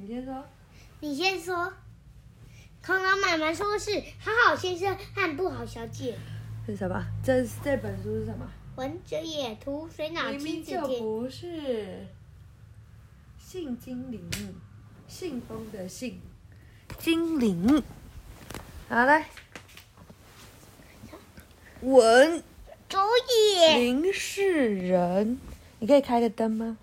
[0.00, 0.44] 你先说。
[1.00, 1.72] 你先说。
[2.82, 6.16] 恐龙妈妈说是好好先生和不好小姐。
[6.64, 7.04] 是什么？
[7.22, 8.50] 这这本书是什么？
[8.76, 12.06] 文者也图水脑明明就不是。
[13.36, 14.30] 信精灵，
[15.06, 16.18] 信封的信，
[16.98, 17.82] 精灵。
[18.88, 19.24] 好嘞，
[21.82, 22.42] 文
[22.88, 22.96] 主
[23.58, 25.38] 演林世仁，
[25.80, 26.78] 你可以开个灯吗？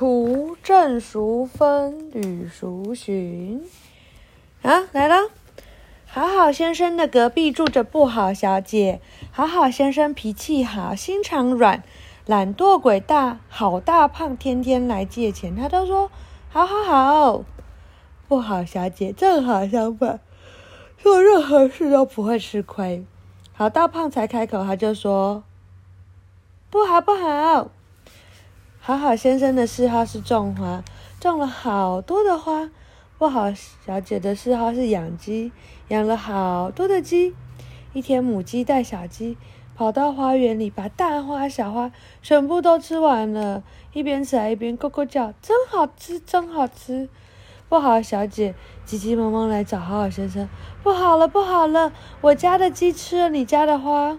[0.00, 3.60] 图郑淑芬、吕淑洵。
[4.62, 5.28] 啊，来了！
[6.06, 9.02] 好好先生的隔壁住着不好小姐。
[9.30, 11.82] 好好先生脾气好，心肠软，
[12.24, 16.10] 懒惰鬼大，好大胖，天天来借钱，他都说
[16.48, 17.44] 好好好。
[18.26, 20.18] 不好小姐正好相反，
[20.96, 23.04] 做任何事都不会吃亏。
[23.52, 25.44] 好大胖才开口，他就说
[26.70, 27.70] 不好不好。
[28.90, 30.82] 好好先生的嗜好是种花，
[31.20, 32.68] 种了好多的花。
[33.18, 35.52] 不好小姐的嗜好是养鸡，
[35.86, 37.36] 养了好多的鸡。
[37.92, 39.38] 一天，母鸡带小鸡
[39.76, 47.08] 跑到花园里，把大花小花全部都吃完了，一边吃还一边咕咕叫，真好吃，真好吃。
[47.68, 50.48] 不好小姐急急忙忙来找好好先生，
[50.82, 51.92] 不好了，不好了，
[52.22, 54.18] 我家的鸡吃了你家的花。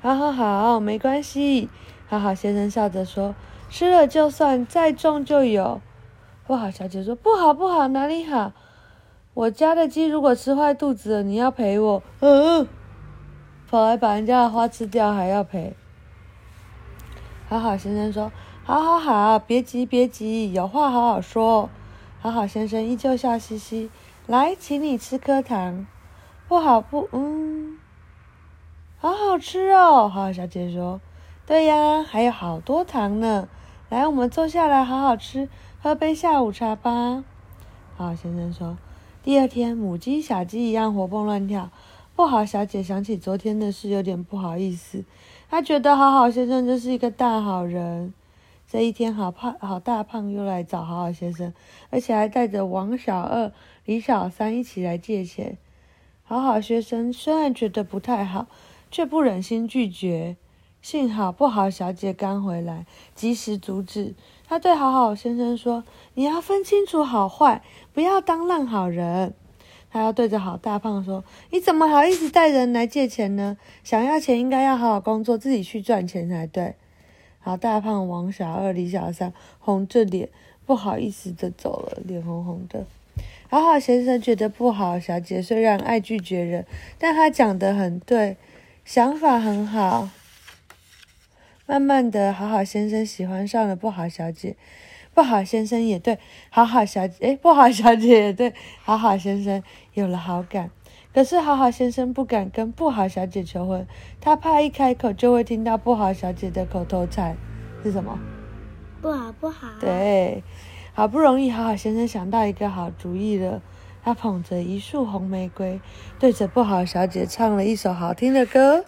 [0.00, 1.68] 好好好，没关系。
[2.06, 3.34] 好好先生笑着说，
[3.70, 5.80] 吃了就算，再重就有。
[6.46, 8.52] 不好，小姐说不好不好，哪里好？
[9.34, 12.02] 我家的鸡如果吃坏肚子了，你要赔我。
[12.20, 12.66] 嗯，
[13.70, 15.76] 跑来把人家的花吃掉还要赔。
[17.48, 18.32] 好好先生说，
[18.64, 21.68] 好好好，别急别急，有话好好说。
[22.20, 23.90] 好好先生依旧笑嘻嘻，
[24.26, 25.86] 来，请你吃颗糖。
[26.48, 27.78] 不好不，嗯，
[28.98, 30.08] 好好吃哦。
[30.08, 31.00] 好好小姐说，
[31.46, 33.46] 对呀，还有好多糖呢。
[33.90, 35.48] 来，我们坐下来好好吃。
[35.80, 37.24] 喝杯下午茶吧，
[37.96, 38.76] 好先生说。
[39.22, 41.70] 第二天，母鸡、小鸡一样活蹦乱跳。
[42.14, 45.04] 不好小姐想起昨天的事，有点不好意思。
[45.48, 48.12] 她觉得好好先生就是一个大好人。
[48.70, 51.54] 这一天，好胖、好大胖又来找好好先生，
[51.88, 53.50] 而且还带着王小二、
[53.86, 55.56] 李小三一起来借钱。
[56.24, 58.48] 好好先生虽然觉得不太好，
[58.90, 60.36] 却不忍心拒绝。
[60.80, 64.14] 幸好不好小姐刚回来，及时阻止。
[64.48, 65.84] 他对好好先生说
[66.14, 67.62] ：“你要分清楚好坏，
[67.92, 69.34] 不要当烂好人。”
[69.90, 73.56] 他要对着好大胖说：“你怎么好意思带人来借钱呢？
[73.82, 76.74] 想要钱应该要好好工作，自己去赚钱才对。”
[77.40, 80.28] 好大胖、王小二、李小三红着脸，
[80.64, 82.86] 不好意思的走了，脸红红的。
[83.50, 86.66] 好好先生觉得不好小姐虽然爱拒绝人，
[86.98, 88.36] 但他讲得很对，
[88.84, 90.08] 想法很好。
[91.68, 94.56] 慢慢的，好好先生喜欢上了不好小姐，
[95.12, 96.18] 不好先生也对
[96.48, 99.62] 好好小姐，诶，不好小姐也对好好先生
[99.92, 100.70] 有了好感。
[101.12, 103.86] 可是好好先生不敢跟不好小姐求婚，
[104.18, 107.36] 他怕一开口就会听到不好小姐的口头禅
[107.82, 108.18] 是什么？
[109.02, 109.68] 不好不好。
[109.78, 110.42] 对，
[110.94, 113.60] 好不容易好好先生想到一个好主意了，
[114.02, 115.78] 他捧着一束红玫瑰，
[116.18, 118.86] 对着不好小姐唱了一首好听的歌。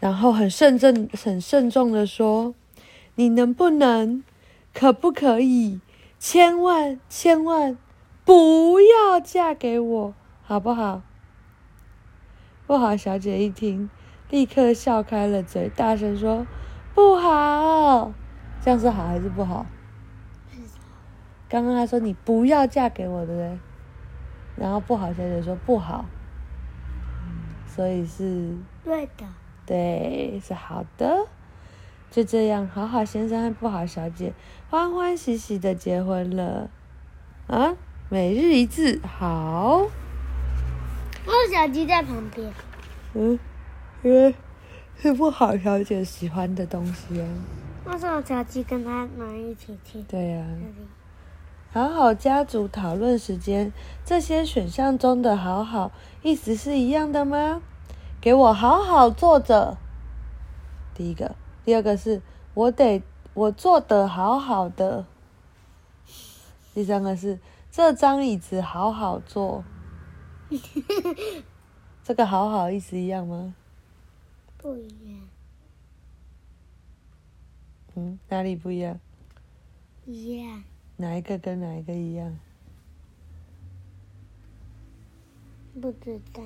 [0.00, 2.54] 然后很慎重、很慎重的说
[3.16, 4.24] ：“你能不能，
[4.74, 5.80] 可不可以，
[6.18, 7.76] 千万千万
[8.24, 11.02] 不要嫁给我，好不好？”
[12.66, 13.90] 不好小姐一听，
[14.30, 16.46] 立刻笑开了嘴，大声说
[16.94, 18.12] ：“不好！”
[18.62, 19.66] 这样是好还是不好？
[21.48, 23.58] 刚刚他说你不要嫁给我，对不对？
[24.56, 26.04] 然后不好小姐说不好，
[27.66, 29.26] 所以是对的。
[29.70, 31.28] 对，是好的，
[32.10, 34.32] 就这样，好好先生和不好小姐
[34.68, 36.68] 欢欢喜喜的结婚了。
[37.46, 37.76] 啊，
[38.08, 39.86] 每日一字，好。
[41.24, 42.52] 不小鸡在旁边。
[43.14, 43.38] 嗯，
[44.02, 44.34] 因为
[44.96, 47.28] 是不好小姐喜欢的东西啊。
[47.84, 50.02] 为什么小鸡跟他们一起去？
[50.02, 50.50] 对呀、啊。
[51.72, 53.72] 好好家族讨论时间，
[54.04, 55.92] 这些选项中的“好好”
[56.22, 57.62] 意思是一样的吗？
[58.20, 59.78] 给我好好坐着。
[60.94, 61.34] 第一个，
[61.64, 62.20] 第二个是
[62.52, 63.02] 我得
[63.32, 65.06] 我坐得好好的。
[66.74, 67.38] 第三个是
[67.70, 69.64] 这张椅子好好坐。
[72.04, 73.54] 这个好好意思一样吗？
[74.58, 75.28] 不一样。
[77.94, 78.98] 嗯，哪里不一样？
[80.04, 80.62] 一样。
[80.96, 82.38] 哪一个跟哪一个一样？
[85.80, 86.42] 不知道。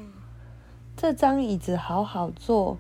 [0.96, 2.79] 这张椅子好好坐，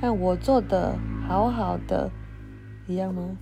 [0.00, 0.96] 和我坐的
[1.28, 2.10] 好好的，
[2.86, 3.36] 一样吗？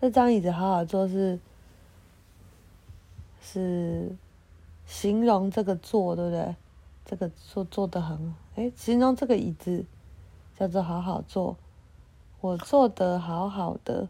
[0.00, 1.38] 这张椅子好好坐是
[3.40, 4.16] 是
[4.86, 6.56] 形容这个坐，对不对？
[7.04, 9.84] 这个坐坐的很，哎，形容这个椅子
[10.58, 11.56] 叫做好好坐。
[12.40, 14.08] 我坐的好好的，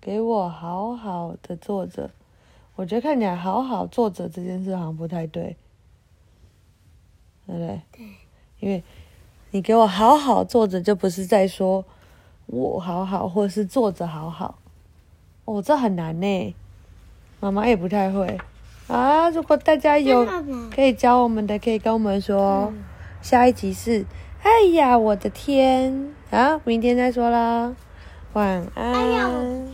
[0.00, 2.10] 给我好好的坐着。
[2.76, 5.56] 我觉得看起来好好坐着这件事好像不太对，
[7.46, 7.80] 对不对？
[7.92, 8.06] 对。
[8.60, 8.82] 因为
[9.50, 11.84] 你给我好好坐着，就不是在说
[12.46, 14.58] 我好好，或者是坐着好好。
[15.44, 16.54] 哦，这很难呢，
[17.40, 18.38] 妈妈也不太会
[18.86, 19.28] 啊。
[19.30, 20.24] 如果大家有
[20.70, 22.72] 可以教我们的，可以跟我们说。
[23.20, 24.04] 下一集是，
[24.42, 26.60] 哎呀，我的天啊！
[26.64, 27.72] 明天再说啦，
[28.32, 29.71] 晚安。